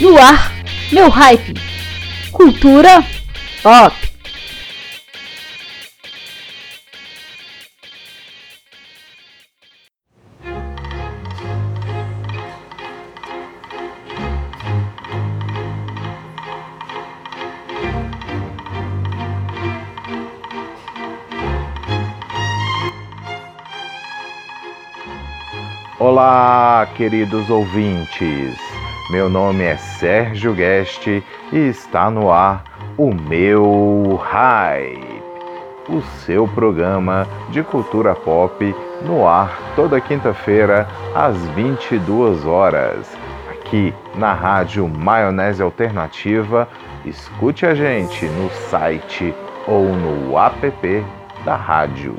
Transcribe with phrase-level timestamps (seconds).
[0.00, 0.52] No ar,
[0.92, 1.54] meu hype.
[2.32, 3.04] Cultura
[3.62, 3.94] pop.
[26.00, 28.63] Olá, queridos ouvintes.
[29.10, 31.22] Meu nome é Sérgio Guest e
[31.52, 32.64] está no ar
[32.96, 35.22] o meu Hype,
[35.90, 43.14] o seu programa de cultura pop no ar toda quinta-feira às 22 horas,
[43.50, 46.66] aqui na rádio Maionese Alternativa.
[47.04, 49.34] Escute a gente no site
[49.68, 51.04] ou no app
[51.44, 52.16] da rádio.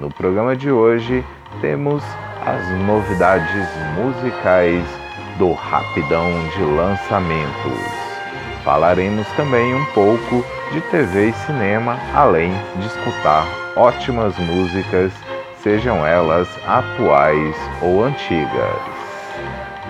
[0.00, 1.24] No programa de hoje
[1.60, 2.04] temos
[2.46, 5.05] as novidades musicais
[5.38, 7.80] do Rapidão de Lançamentos.
[8.64, 15.12] Falaremos também um pouco de TV e cinema, além de escutar ótimas músicas,
[15.62, 18.80] sejam elas atuais ou antigas.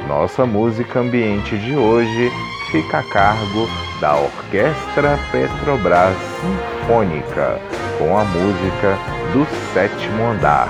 [0.08, 2.30] Nossa música ambiente de hoje
[2.70, 3.68] fica a cargo
[4.00, 7.58] da Orquestra Petrobras Sinfônica,
[7.98, 8.98] com a música
[9.32, 10.68] do sétimo andar,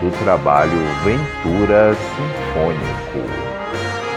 [0.00, 3.45] do trabalho Ventura Sinfônico.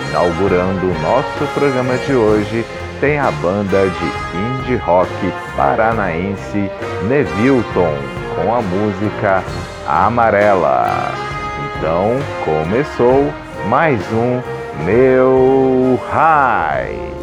[0.10, 2.66] Inaugurando o nosso programa de hoje,
[3.00, 5.12] tem a banda de indie rock
[5.56, 6.70] paranaense
[7.08, 7.96] Nevilton
[8.36, 9.44] com a música
[9.88, 11.12] Amarela.
[11.78, 13.32] Então começou
[13.68, 14.42] mais um
[14.84, 17.19] Meu High.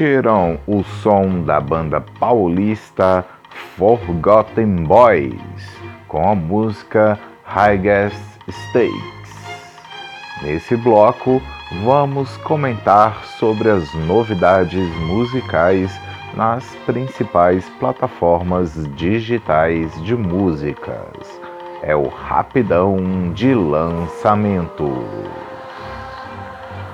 [0.00, 3.22] Curtiram o som da banda paulista
[3.76, 5.78] Forgotten Boys
[6.08, 8.16] com a música Highest
[8.48, 9.60] Stakes.
[10.42, 11.42] Nesse bloco,
[11.84, 15.92] vamos comentar sobre as novidades musicais
[16.34, 21.40] nas principais plataformas digitais de músicas.
[21.82, 25.04] É o rapidão de lançamento.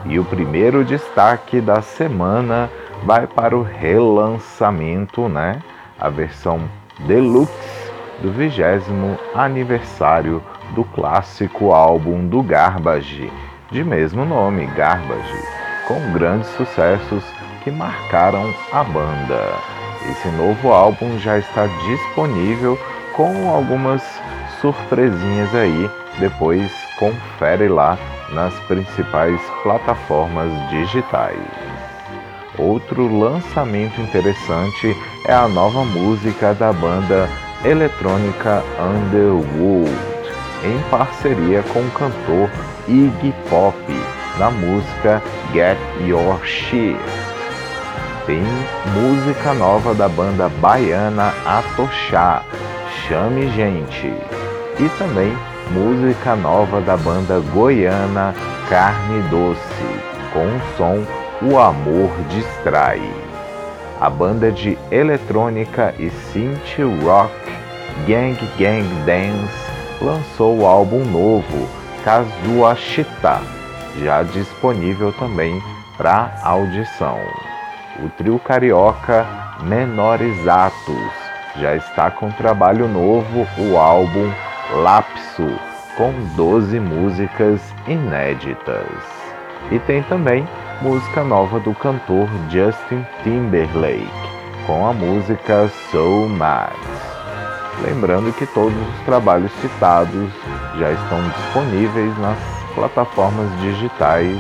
[0.06, 2.68] E o primeiro destaque da semana
[3.06, 5.62] vai para o relançamento, né?
[5.96, 6.60] A versão
[7.06, 10.42] deluxe do vigésimo aniversário
[10.75, 13.32] do clássico álbum do Garbage,
[13.70, 15.40] de mesmo nome, Garbage,
[15.86, 17.22] com grandes sucessos
[17.62, 19.54] que marcaram a banda.
[20.10, 22.76] Esse novo álbum já está disponível
[23.14, 24.02] com algumas
[24.60, 27.96] surpresinhas aí, depois confere lá
[28.32, 31.75] nas principais plataformas digitais.
[32.58, 34.96] Outro lançamento interessante
[35.26, 37.28] é a nova música da banda
[37.64, 39.90] eletrônica Underworld,
[40.64, 42.50] em parceria com o cantor
[42.88, 43.76] Iggy Pop,
[44.38, 45.22] na música
[45.52, 46.98] Get Your Shit.
[48.26, 48.42] Tem
[48.94, 52.42] música nova da banda baiana Atochá,
[53.06, 54.14] Chame Gente.
[54.78, 55.36] E também
[55.70, 58.34] música nova da banda goiana
[58.68, 59.60] Carne Doce,
[60.32, 61.15] com o som
[61.48, 63.00] O Amor Distrai.
[64.00, 67.32] A banda de eletrônica e synth rock
[68.04, 69.70] Gang Gang Dance
[70.02, 71.68] lançou o álbum novo,
[72.02, 73.40] Kazuashita,
[74.02, 75.62] já disponível também
[75.96, 77.20] para audição.
[78.02, 79.24] O trio carioca
[79.62, 81.12] Menores Atos
[81.60, 84.28] já está com trabalho novo, o álbum
[84.82, 85.48] Lapso,
[85.96, 88.88] com 12 músicas inéditas.
[89.70, 90.44] E tem também
[90.83, 94.11] música nova do cantor Justin Timberlake,
[94.66, 96.73] com a música So Mad.
[97.83, 100.30] Lembrando que todos os trabalhos citados
[100.78, 102.38] já estão disponíveis nas
[102.75, 104.38] plataformas digitais.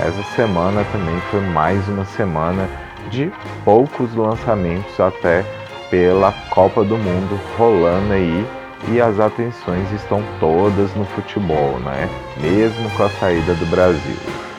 [0.00, 2.68] Essa semana também foi mais uma semana
[3.08, 3.32] de
[3.64, 5.44] poucos lançamentos até
[5.88, 8.46] pela Copa do Mundo rolando aí
[8.88, 12.08] e as atenções estão todas no futebol, né?
[12.40, 14.49] Mesmo com a saída do Brasil.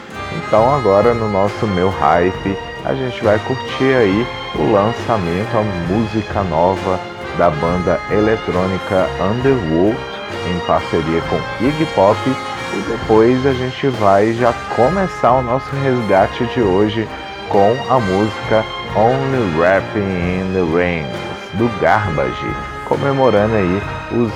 [0.51, 6.43] Então agora no nosso meu hype a gente vai curtir aí o lançamento, a música
[6.43, 6.99] nova
[7.37, 9.97] da banda eletrônica Underworld
[10.45, 16.43] em parceria com Iggy Pop e depois a gente vai já começar o nosso resgate
[16.47, 17.07] de hoje
[17.47, 21.15] com a música Only Rapping in the Rings
[21.53, 22.53] do Garbage,
[22.89, 23.81] comemorando aí
[24.11, 24.33] os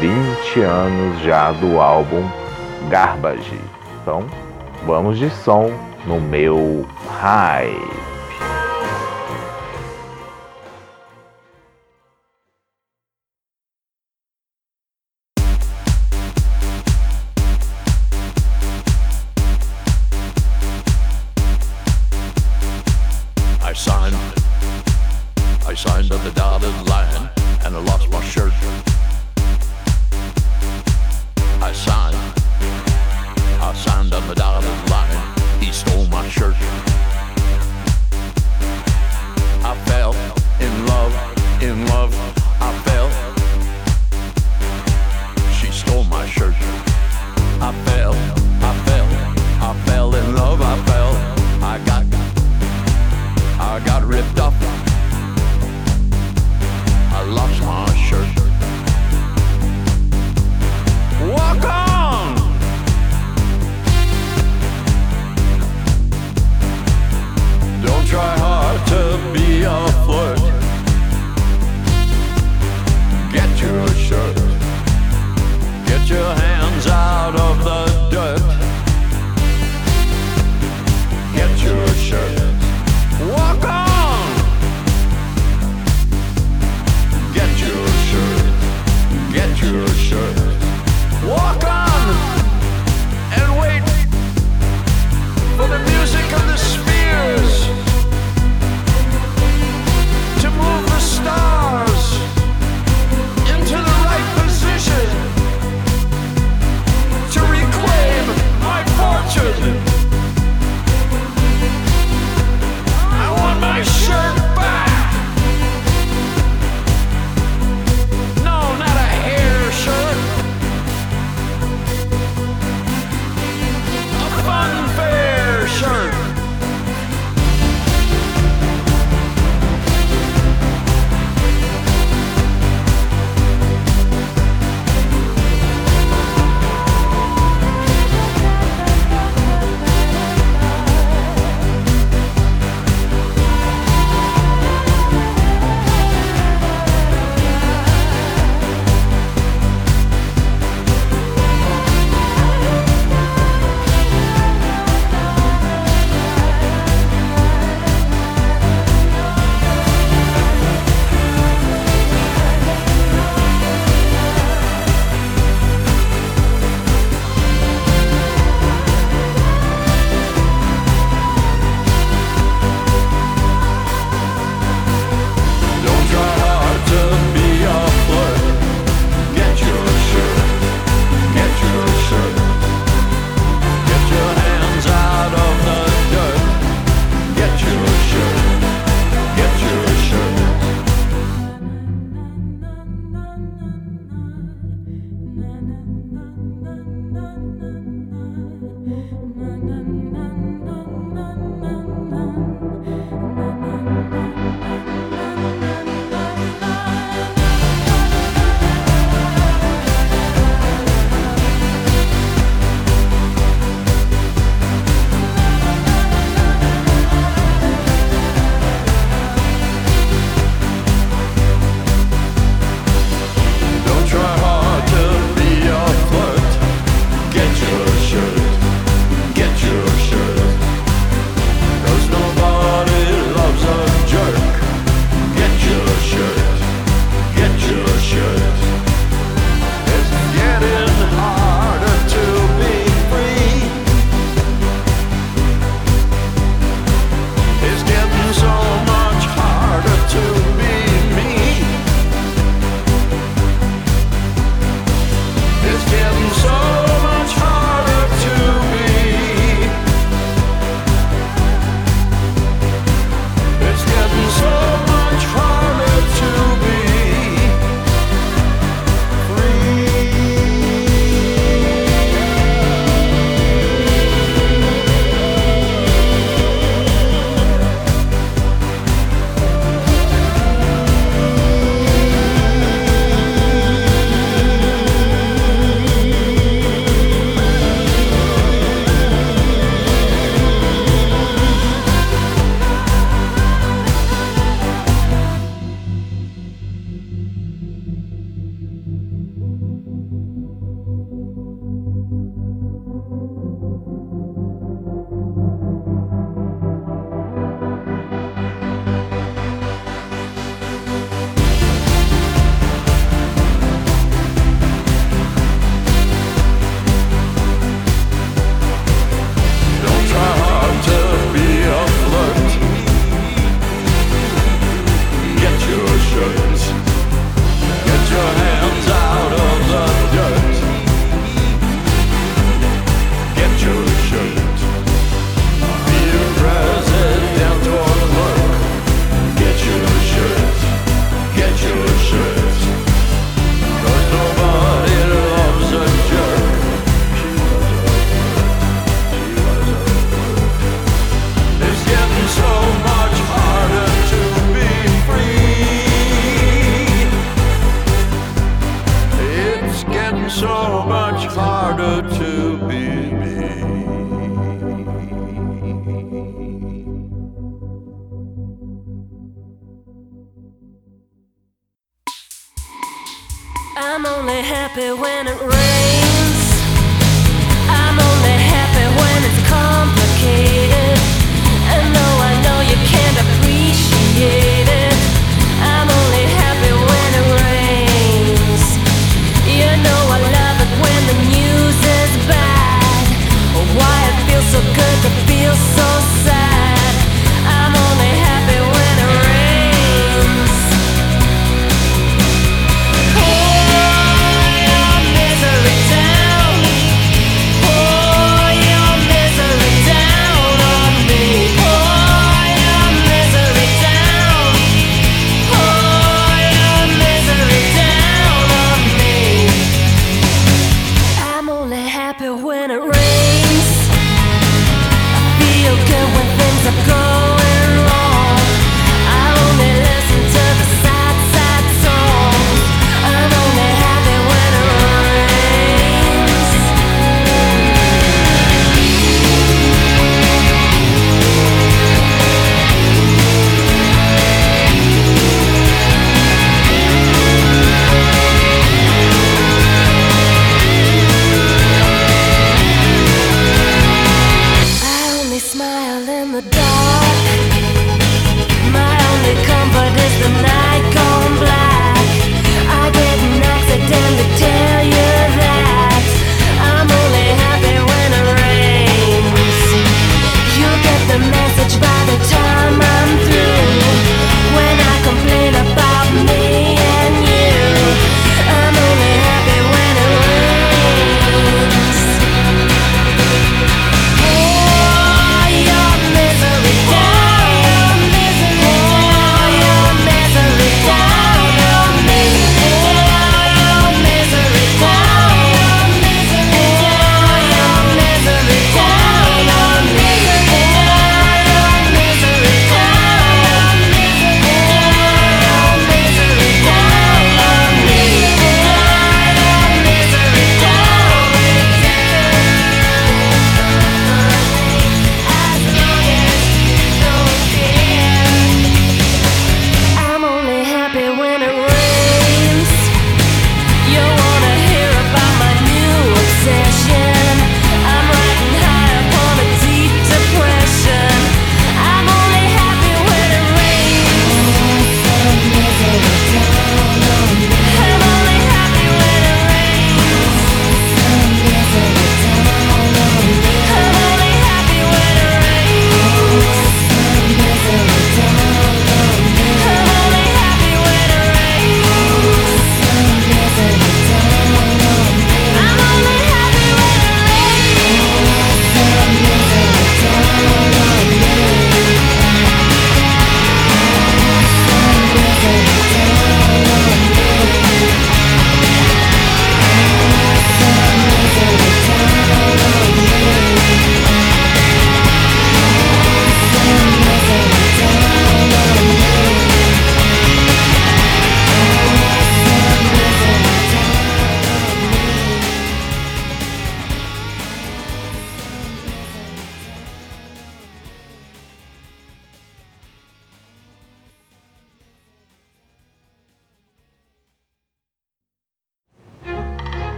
[0.00, 2.28] 20 anos já do álbum
[2.90, 3.58] Garbage.
[4.02, 4.22] Então,
[4.86, 5.68] vamos de som
[6.06, 6.86] no meu
[7.20, 8.05] hype.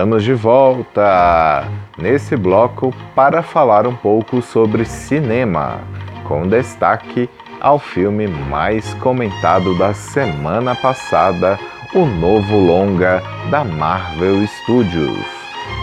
[0.00, 5.80] Estamos de volta nesse bloco para falar um pouco sobre cinema,
[6.24, 7.28] com destaque
[7.60, 11.58] ao filme mais comentado da semana passada,
[11.94, 15.22] o novo longa da Marvel Studios,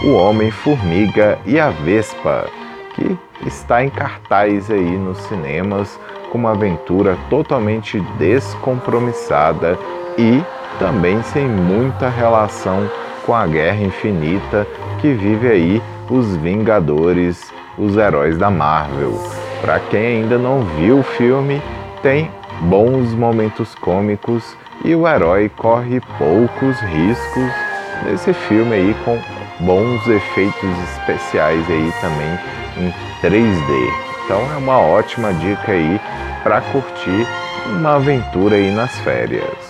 [0.02, 2.46] O Homem-Formiga e a Vespa,
[2.96, 5.96] que está em cartaz aí nos cinemas
[6.32, 9.78] com uma aventura totalmente descompromissada
[10.18, 10.42] e
[10.80, 12.90] também sem muita relação
[13.34, 14.66] a guerra infinita
[15.00, 19.12] que vive aí os Vingadores, os heróis da Marvel.
[19.60, 21.62] Para quem ainda não viu o filme,
[22.02, 22.30] tem
[22.62, 27.52] bons momentos cômicos e o herói corre poucos riscos
[28.04, 29.18] nesse filme aí com
[29.60, 32.38] bons efeitos especiais aí também
[32.76, 34.08] em 3D.
[34.24, 36.00] Então é uma ótima dica aí
[36.42, 37.26] para curtir
[37.66, 39.67] uma aventura aí nas férias.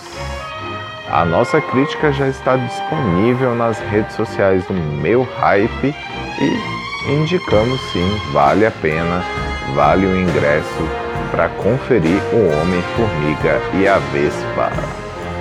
[1.11, 5.95] A nossa crítica já está disponível nas redes sociais do Meu Hype
[6.39, 9.23] e indicamos sim, vale a pena,
[9.73, 10.87] vale o ingresso
[11.31, 14.71] para conferir o Homem-Formiga e a Vespa.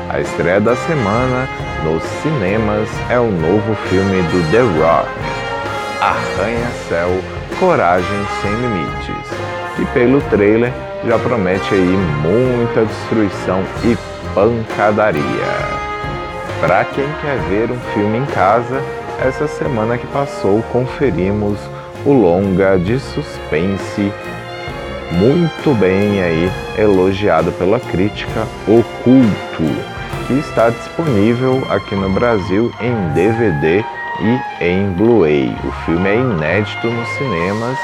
[0.09, 1.47] A estreia da semana
[1.85, 5.09] nos cinemas é o novo filme do The Rock,
[6.01, 7.11] Arranha-Céu
[7.61, 9.31] Coragem Sem Limites.
[9.79, 10.73] E pelo trailer
[11.07, 13.97] já promete aí muita destruição e
[14.39, 15.23] pancadaria.
[16.61, 18.81] Para quem quer ver um filme em casa,
[19.21, 21.59] essa semana que passou conferimos
[22.07, 24.13] o longa de suspense
[25.11, 29.75] muito bem aí elogiado pela crítica Oculto,
[30.29, 33.85] que está disponível aqui no Brasil em DVD
[34.21, 35.53] e em Blu-ray.
[35.65, 37.79] O filme é inédito nos cinemas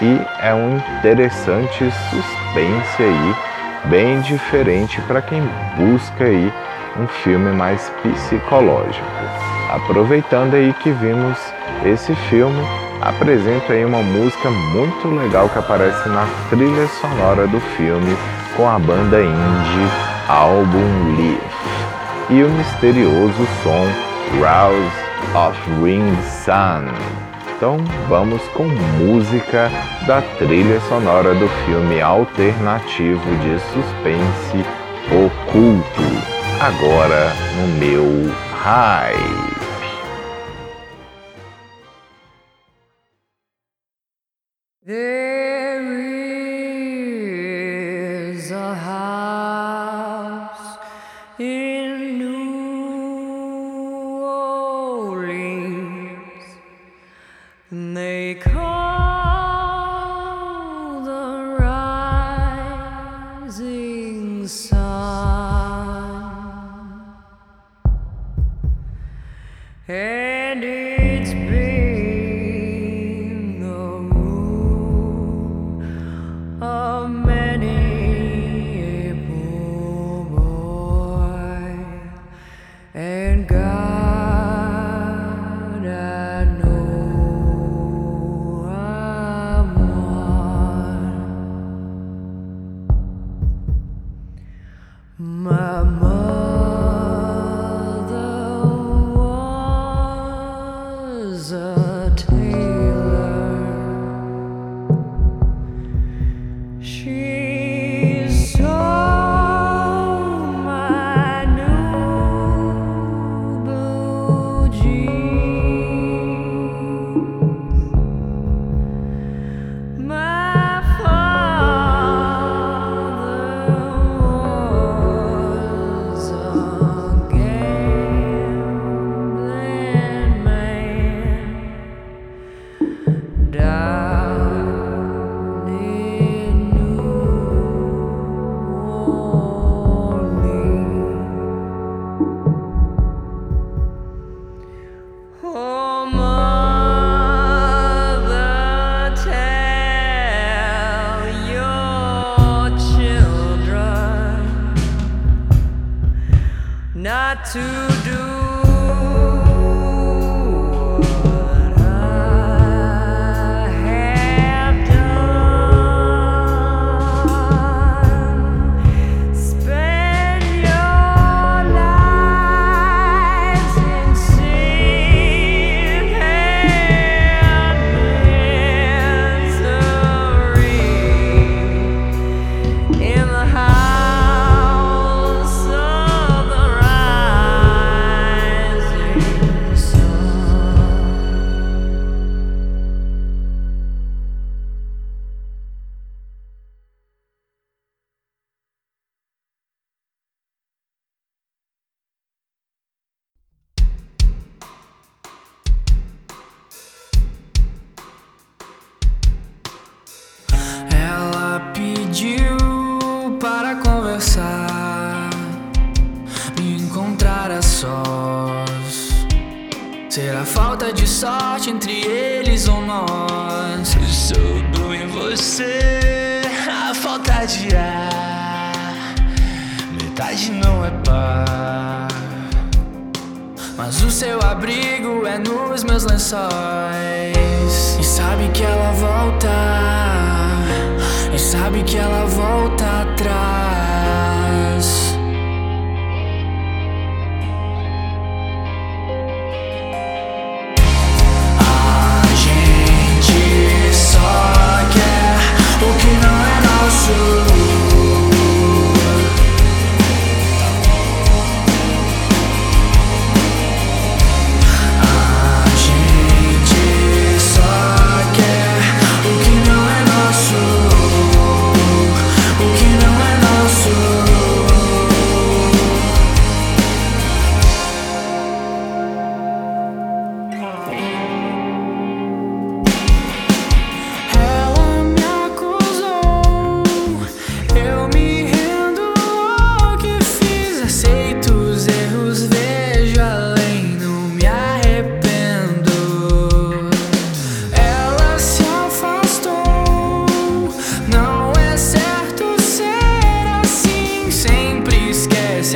[0.00, 3.47] e é um interessante suspense aí,
[3.86, 5.42] bem diferente para quem
[5.76, 6.52] busca aí
[6.98, 9.06] um filme mais psicológico.
[9.70, 11.38] Aproveitando aí que vimos
[11.84, 12.60] esse filme,
[13.00, 18.16] apresento aí uma música muito legal que aparece na trilha sonora do filme
[18.56, 19.88] com a banda indie
[20.28, 21.58] Album Leaf
[22.30, 23.86] e o misterioso som
[24.40, 27.27] Rouse of Ring Sun.
[27.58, 27.76] Então
[28.08, 29.68] vamos com música
[30.06, 34.64] da trilha sonora do filme alternativo de suspense
[35.10, 36.02] Oculto,
[36.60, 38.32] agora no meu.
[44.86, 45.37] There
[64.48, 64.77] so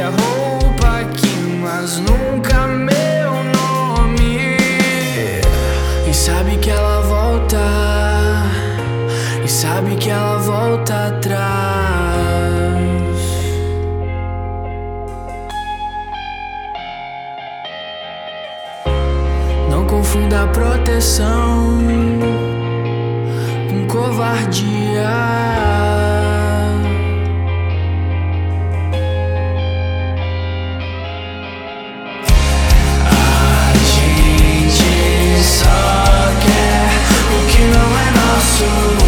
[0.01, 4.57] a roupa aqui, mas nunca meu nome.
[6.09, 7.59] E sabe que ela volta,
[9.45, 11.43] e sabe que ela volta atrás.
[19.69, 21.83] Não confunda proteção
[23.69, 25.62] com covardia.
[38.63, 39.02] É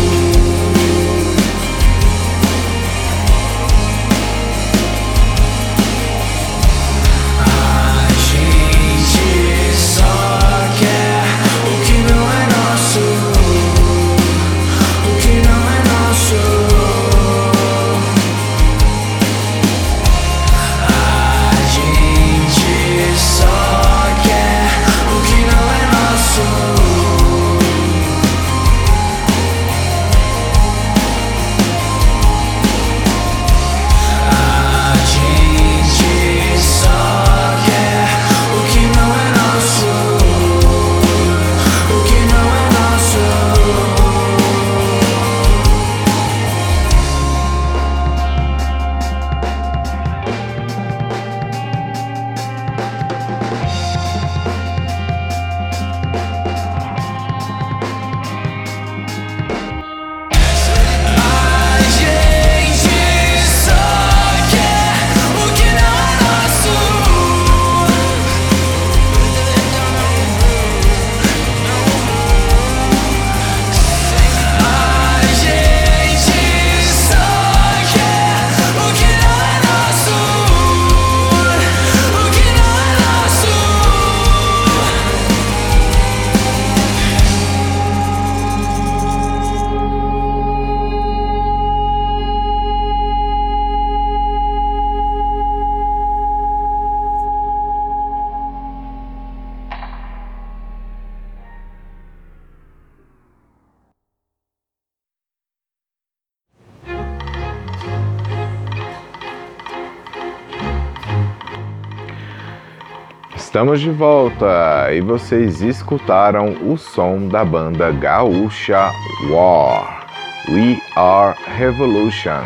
[113.54, 118.90] Estamos de volta e vocês escutaram o som da banda gaúcha
[119.30, 120.08] War,
[120.48, 122.42] We Are Revolution,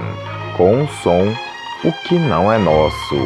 [0.54, 1.34] com o som
[1.82, 3.16] O Que Não É Nosso.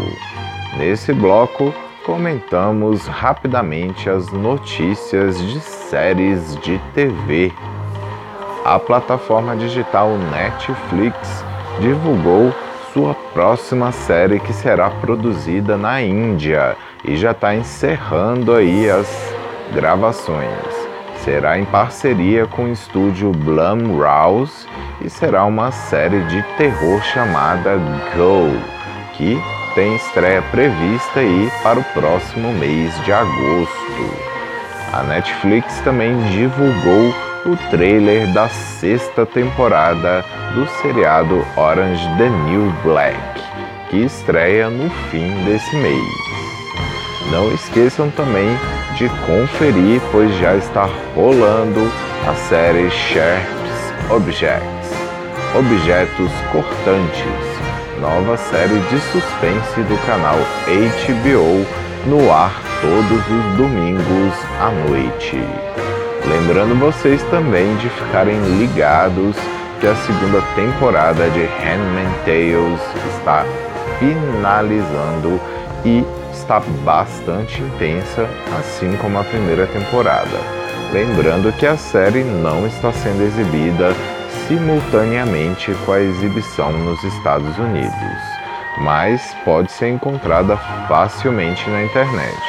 [0.79, 1.75] Nesse bloco,
[2.07, 7.53] comentamos rapidamente as notícias de séries de TV.
[8.64, 11.45] A plataforma digital Netflix
[11.81, 12.55] divulgou
[12.95, 19.09] sua próxima série que será produzida na Índia e já está encerrando aí as
[19.73, 20.49] gravações.
[21.25, 24.67] Será em parceria com o estúdio Blumhouse
[25.01, 27.77] e será uma série de terror chamada
[28.17, 28.51] Go,
[29.15, 29.41] que
[29.75, 34.33] tem estreia prevista aí para o próximo mês de agosto.
[34.93, 37.15] A Netflix também divulgou
[37.47, 43.17] o trailer da sexta temporada do seriado Orange the New Black,
[43.88, 46.32] que estreia no fim desse mês.
[47.31, 48.49] Não esqueçam também
[48.97, 51.91] de conferir, pois já está rolando
[52.29, 54.73] a série Sharps Objects
[55.55, 61.67] Objetos Cortantes, nova série de suspense do canal HBO
[62.07, 65.39] no ar todos os domingos à noite.
[66.27, 69.37] Lembrando vocês também de ficarem ligados
[69.79, 72.81] que a segunda temporada de Handmaid's Tales
[73.15, 73.45] está
[73.99, 75.39] finalizando
[75.85, 76.03] e
[76.42, 78.28] está bastante intensa,
[78.59, 80.38] assim como a primeira temporada.
[80.92, 83.94] Lembrando que a série não está sendo exibida
[84.48, 87.92] simultaneamente com a exibição nos Estados Unidos,
[88.78, 90.57] mas pode ser encontrada
[90.88, 92.42] facilmente na internet.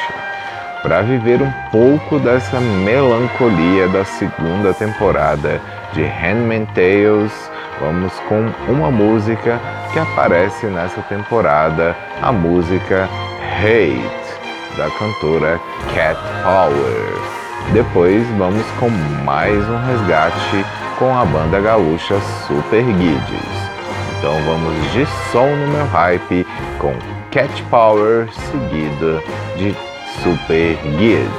[0.82, 5.60] Para viver um pouco dessa melancolia da segunda temporada
[5.94, 9.58] de Handmaid's Tales, vamos com uma música
[9.92, 13.08] que aparece nessa temporada, a música
[13.54, 15.60] Hate, da cantora
[15.94, 17.72] Cat Power.
[17.72, 18.90] Depois vamos com
[19.24, 20.66] mais um resgate
[20.98, 23.70] com a banda gaúcha Super Guides.
[24.18, 26.46] Então vamos de som no meu hype
[26.78, 26.94] com
[27.30, 29.22] Cat Power seguido
[29.56, 29.74] de
[30.22, 31.30] Super Guides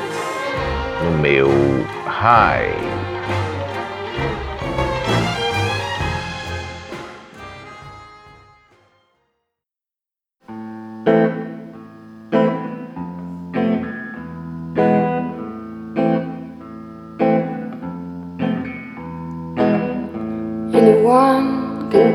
[1.04, 1.49] no meu
[2.08, 3.04] high.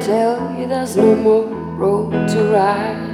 [0.01, 3.09] Tell you there's no more road to ride.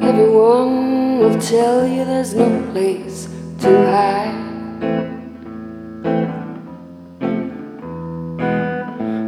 [0.00, 3.28] Everyone will tell you there's no place
[3.60, 4.38] to hide.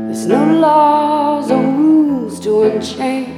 [0.06, 3.31] There's no laws or rules to unchain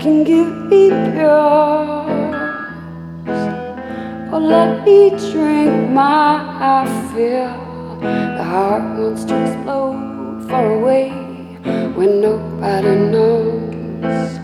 [0.00, 2.08] can give me pills
[4.32, 8.00] or let me drink my fill.
[8.00, 11.10] The heart wants to explode far away
[11.98, 14.38] when nobody knows.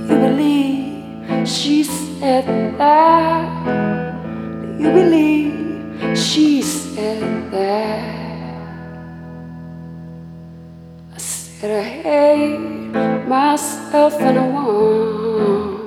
[0.00, 3.46] Do you believe she said that?
[4.78, 7.29] Do you believe she said
[14.22, 15.78] I want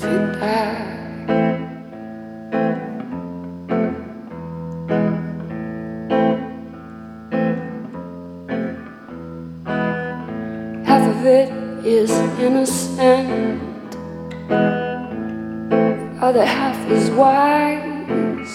[0.00, 0.88] to die.
[10.84, 11.48] Half of it
[11.86, 12.10] is
[12.40, 13.90] innocent,
[14.48, 18.54] the other half is wise.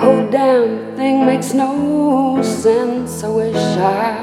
[0.00, 3.22] Whole damn thing makes no sense.
[3.24, 4.19] I wish I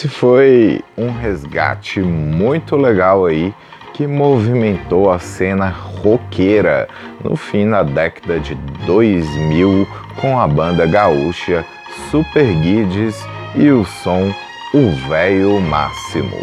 [0.00, 3.52] Esse foi um resgate muito legal aí
[3.92, 6.88] que movimentou a cena roqueira
[7.22, 8.54] no fim da década de
[8.86, 9.86] 2000
[10.18, 11.66] com a banda gaúcha
[12.10, 13.22] Super Guides
[13.54, 14.32] e o som
[14.72, 16.34] O Véio Máximo.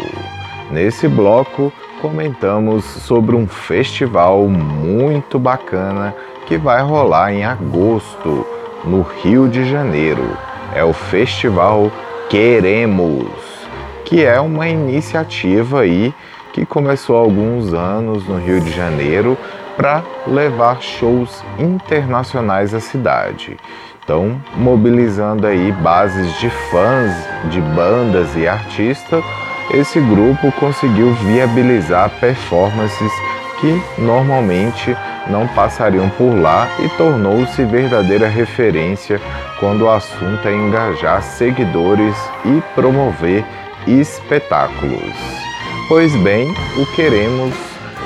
[0.70, 6.14] Nesse bloco comentamos sobre um festival muito bacana
[6.46, 8.46] que vai rolar em agosto
[8.84, 10.38] no Rio de Janeiro.
[10.76, 11.90] É o Festival
[12.28, 13.47] Queremos,
[14.08, 16.14] que é uma iniciativa aí
[16.54, 19.36] que começou há alguns anos no Rio de Janeiro
[19.76, 23.58] para levar shows internacionais à cidade.
[24.02, 27.12] Então, mobilizando aí bases de fãs
[27.50, 29.22] de bandas e artistas,
[29.74, 33.12] esse grupo conseguiu viabilizar performances
[33.60, 34.96] que normalmente
[35.28, 39.20] não passariam por lá e tornou-se verdadeira referência
[39.60, 43.44] quando o assunto é engajar seguidores e promover
[43.88, 45.14] espetáculos.
[45.88, 47.54] Pois bem, o Queremos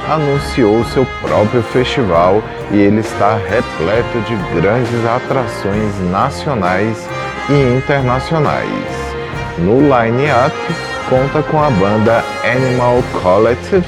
[0.09, 7.09] anunciou seu próprio festival e ele está repleto de grandes atrações nacionais
[7.49, 9.15] e internacionais.
[9.59, 10.57] No line-up
[11.09, 13.85] conta com a banda Animal Collective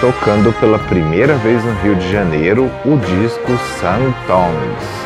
[0.00, 5.04] tocando pela primeira vez no Rio de Janeiro o disco Sun Tongues.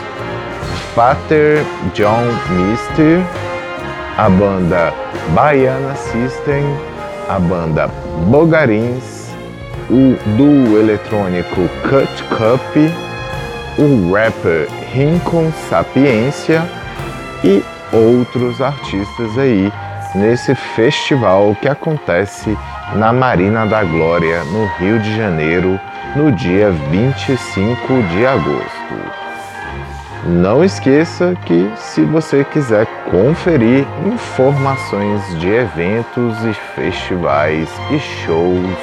[0.95, 1.65] Pater
[1.95, 3.23] John Mister,
[4.17, 4.93] a banda
[5.35, 6.65] Baiana System,
[7.29, 7.89] a banda
[8.29, 9.31] Bogarins,
[9.91, 12.77] o duo eletrônico Cut Cup,
[13.79, 16.63] o rapper Rincon Sapiência
[17.45, 17.63] e
[17.93, 19.73] outros artistas aí
[20.15, 22.57] nesse festival que acontece
[22.95, 25.79] na Marina da Glória, no Rio de Janeiro,
[26.17, 29.28] no dia 25 de agosto.
[30.29, 38.77] Não esqueça que se você quiser conferir informações de eventos e festivais e shows,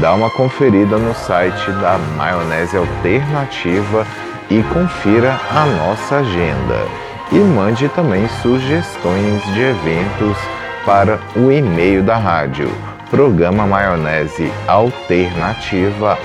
[0.00, 4.06] dá uma conferida no site da Maionese Alternativa
[4.48, 6.86] e confira a nossa agenda.
[7.32, 10.38] E mande também sugestões de eventos
[10.86, 12.70] para o e-mail da rádio
[13.10, 16.18] programa maionese alternativa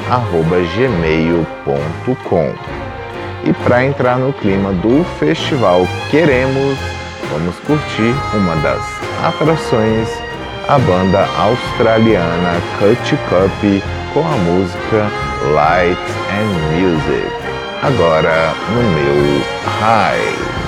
[0.75, 2.53] gmail.com
[3.43, 6.77] e para entrar no clima do festival Queremos,
[7.31, 8.83] vamos curtir uma das
[9.23, 10.09] atrações,
[10.67, 13.83] a banda australiana Cut Cup
[14.13, 15.11] com a música
[15.53, 15.99] Light
[16.31, 17.27] and Music.
[17.81, 19.41] Agora no meu
[19.81, 20.62] High.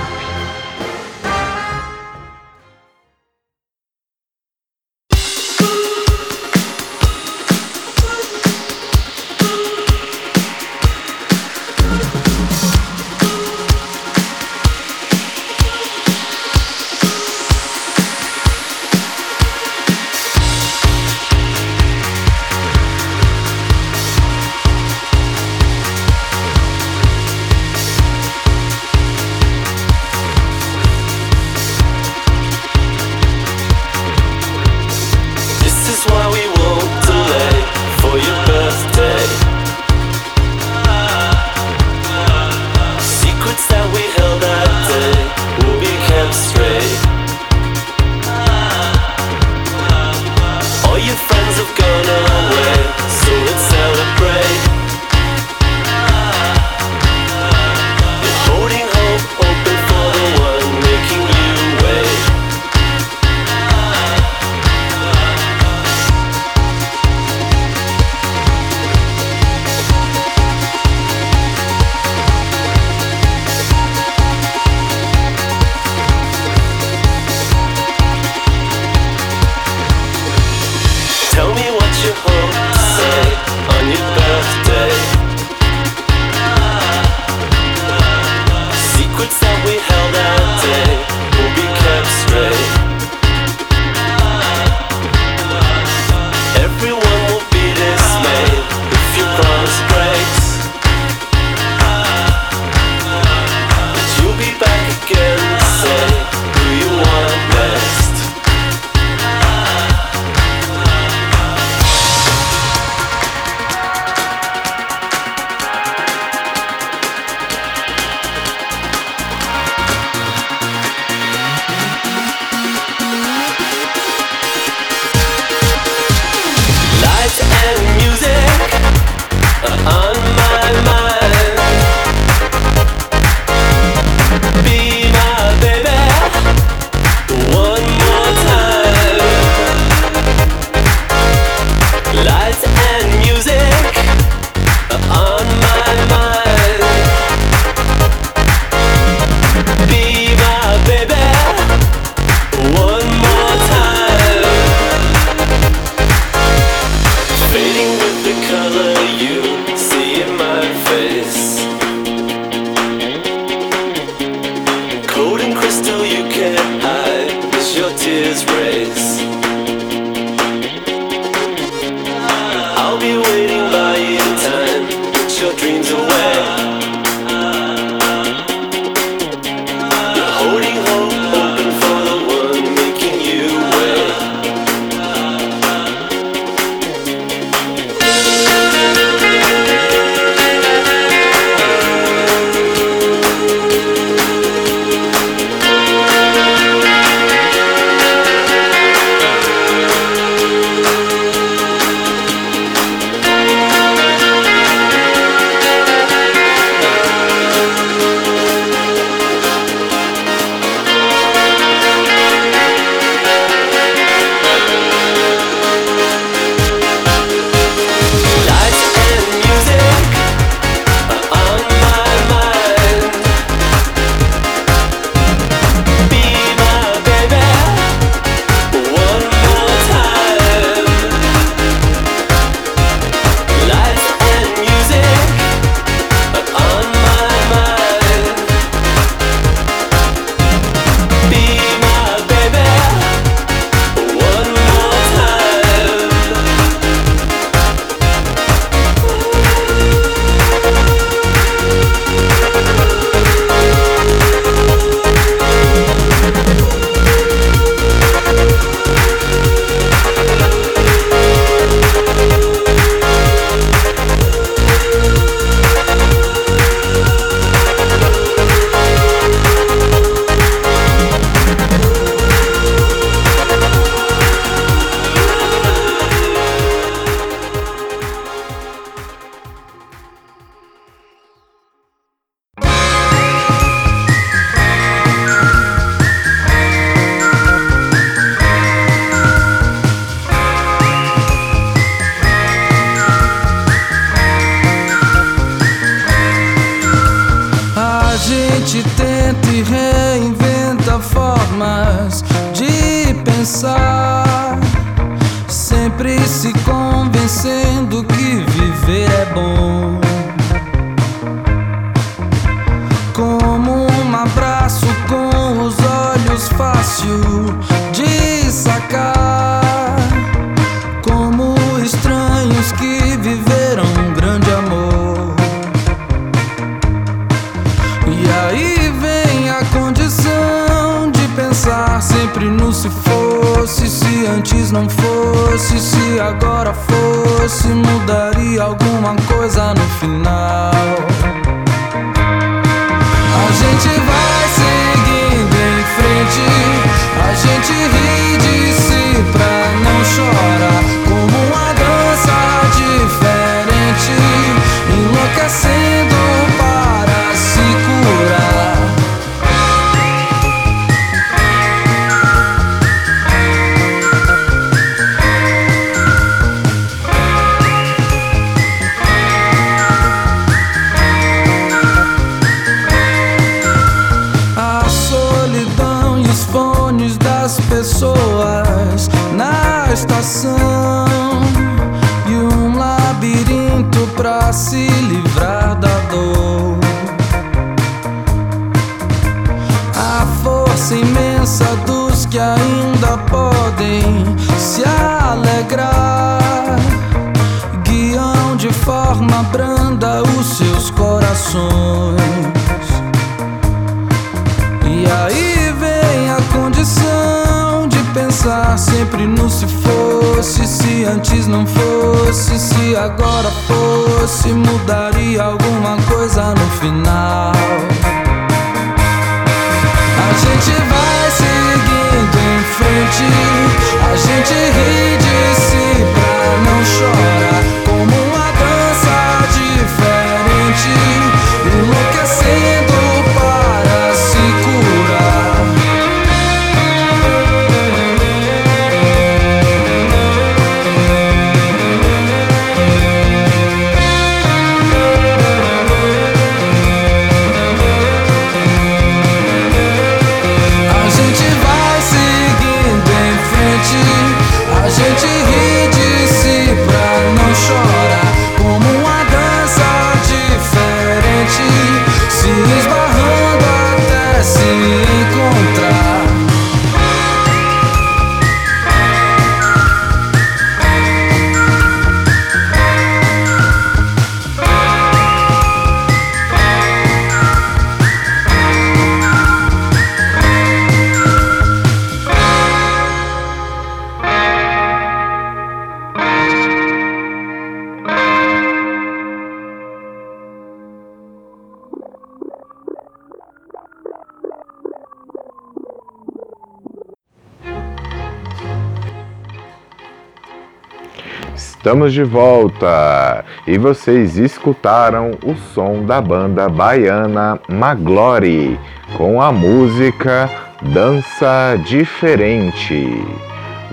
[501.86, 508.80] Estamos de volta e vocês escutaram o som da banda baiana Maglore
[509.16, 510.50] com a música
[510.82, 513.24] Dança Diferente.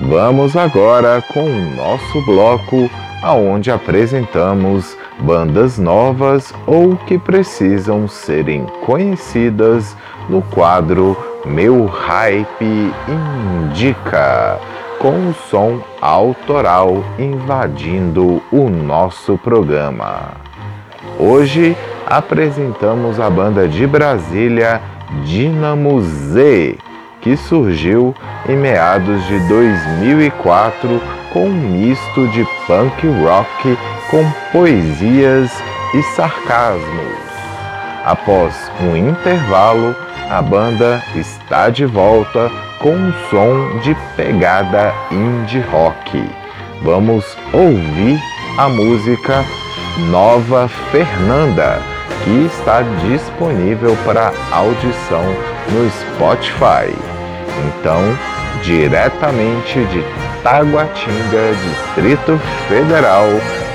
[0.01, 2.91] Vamos agora com o nosso bloco
[3.23, 9.95] aonde apresentamos bandas novas ou que precisam serem conhecidas
[10.31, 11.15] no quadro
[11.45, 14.72] Meu Hype Indica
[15.03, 20.31] com o som autoral invadindo o nosso programa.
[21.19, 21.77] Hoje
[22.07, 24.81] apresentamos a banda de Brasília
[25.25, 26.79] Dinamo Z,
[27.21, 28.15] que surgiu
[28.49, 33.77] em meados de 2004 com um misto de punk rock
[34.09, 35.51] com poesias
[35.95, 37.23] e sarcasmos.
[38.05, 39.97] Após um intervalo,
[40.33, 46.27] a banda está de volta com um som de pegada indie rock.
[46.83, 48.19] Vamos ouvir
[48.57, 49.45] a música
[50.11, 51.79] Nova Fernanda,
[52.25, 55.23] que está disponível para audição
[55.69, 56.97] no Spotify.
[57.69, 58.01] Então,
[58.63, 60.03] diretamente de
[60.43, 63.27] Taguatinga, Distrito Federal,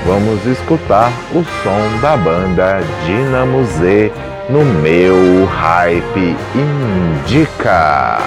[0.04, 4.10] vamos escutar o som da banda Dinamo Z
[4.48, 8.18] no meu Hype Indica.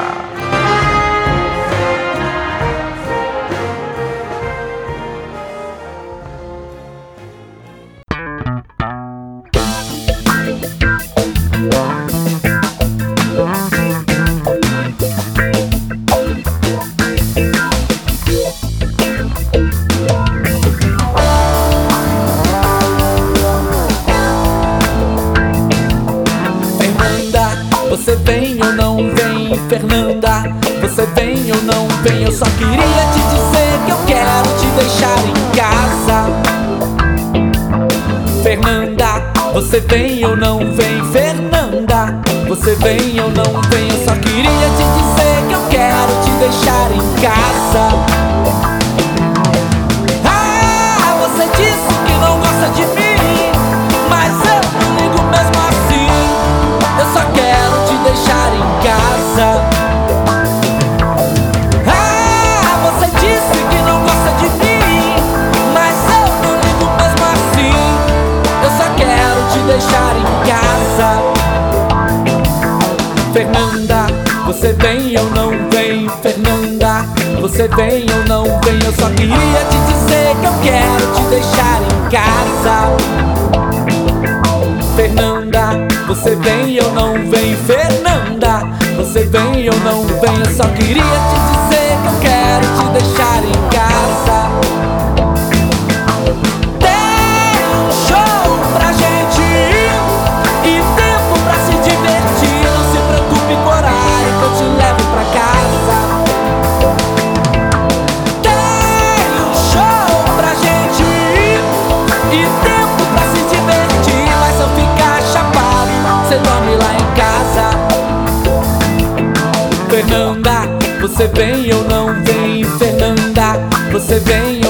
[124.02, 124.61] você vem.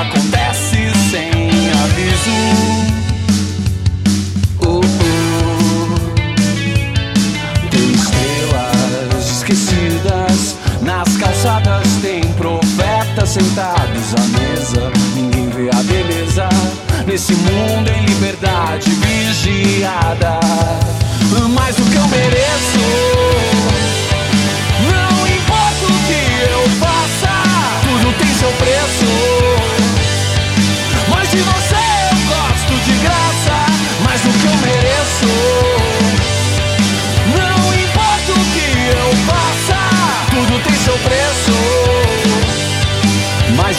[0.00, 1.30] acontece sem
[1.82, 2.38] aviso.
[4.66, 5.90] Oh, oh.
[7.70, 14.90] Tem estrelas esquecidas nas calçadas, tem profetas sentados à mesa.
[15.14, 16.48] Ninguém vê a beleza
[17.06, 20.40] nesse mundo em liberdade vigiada.
[21.54, 23.19] Mais o que eu mereço?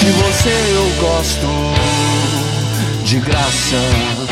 [0.01, 1.47] De você eu gosto
[3.03, 4.30] de graça.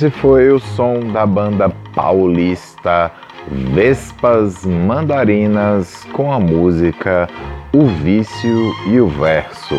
[0.00, 3.12] Esse foi o som da banda paulista
[3.46, 7.28] Vespas Mandarinas com a música
[7.70, 9.74] O Vício e o Verso.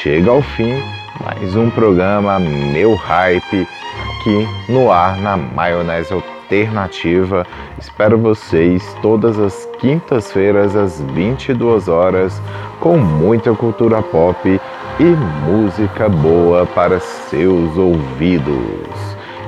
[0.00, 0.80] Chega ao fim
[1.24, 3.66] mais um programa Meu Hype
[4.20, 7.44] aqui no ar na Maionese Alternativa.
[7.80, 12.40] Espero vocês todas as quintas-feiras às 22 horas
[12.78, 14.60] com muita cultura pop
[15.00, 15.04] e
[15.50, 18.95] música boa para seus ouvidos.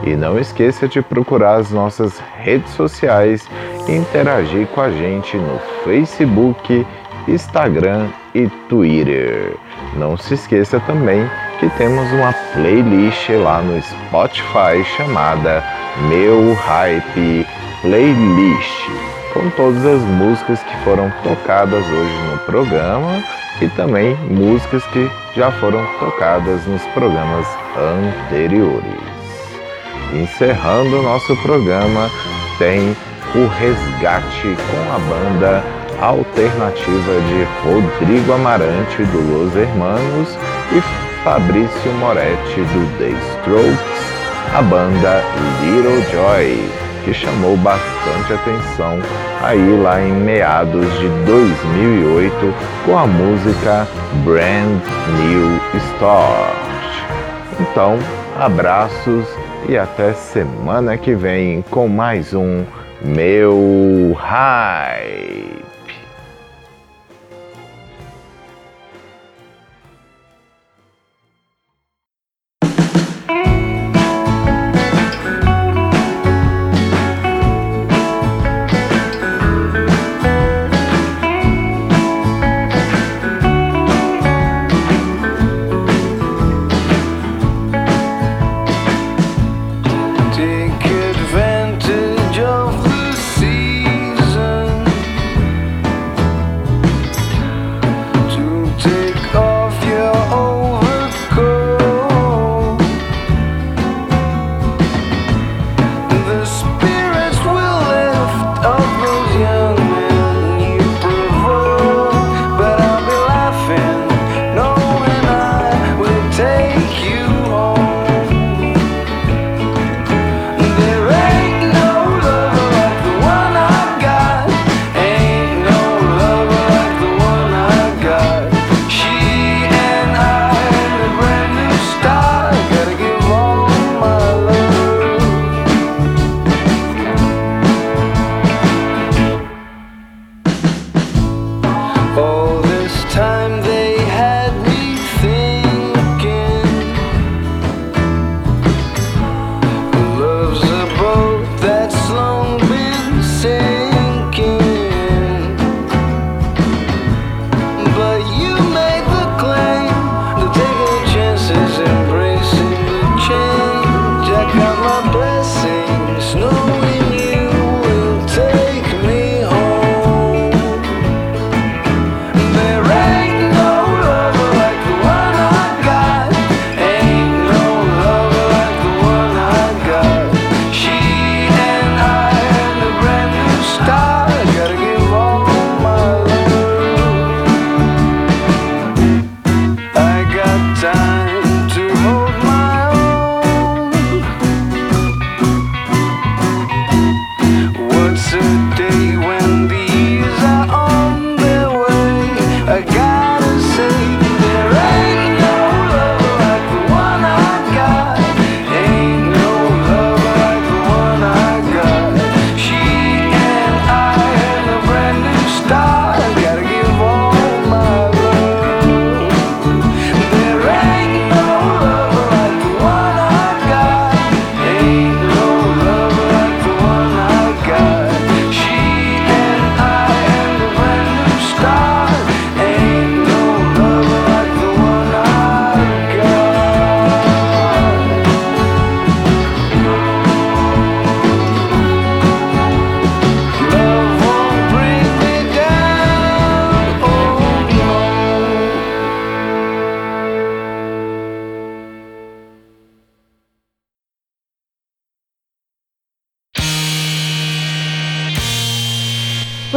[0.04, 3.48] E não esqueça de procurar as nossas redes sociais
[3.88, 6.86] e interagir com a gente no Facebook,
[7.26, 9.54] Instagram e Twitter.
[9.96, 11.28] Não se esqueça também
[11.58, 15.62] que temos uma playlist lá no Spotify chamada
[16.08, 17.46] Meu Hype
[17.82, 18.90] Playlist,
[19.32, 23.22] com todas as músicas que foram tocadas hoje no programa
[23.60, 27.46] e também músicas que já foram tocadas nos programas
[27.76, 29.17] anteriores.
[30.12, 32.10] Encerrando o nosso programa,
[32.58, 32.96] tem
[33.34, 35.62] o resgate com a banda
[36.00, 40.28] alternativa de Rodrigo Amarante do Los Hermanos
[40.72, 40.80] e
[41.22, 44.18] Fabrício Moretti do The Strokes,
[44.54, 45.22] a banda
[45.60, 46.70] Little Joy,
[47.04, 48.98] que chamou bastante atenção
[49.42, 52.54] aí lá em meados de 2008
[52.86, 53.86] com a música
[54.24, 54.80] Brand
[55.18, 56.68] New Start.
[57.60, 57.98] Então,
[58.38, 59.26] abraços
[59.66, 62.64] e até semana que vem com mais um
[63.02, 65.57] Meu Hype.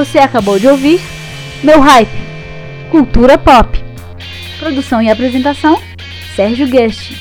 [0.02, 0.99] Você acabou de ouvir
[1.64, 2.10] Meu Hype,
[2.89, 3.80] Cultura Pop.
[4.58, 5.80] Produção e apresentação,
[6.36, 7.12] Sérgio Guest.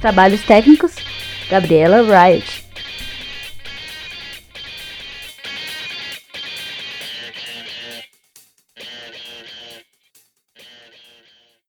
[0.00, 0.92] Trabalhos técnicos,
[1.50, 2.59] Gabriela Riot.